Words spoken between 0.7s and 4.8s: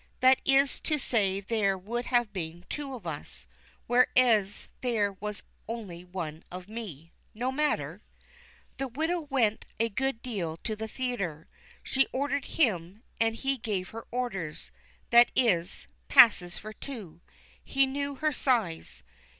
to say there would have been two of us, whereas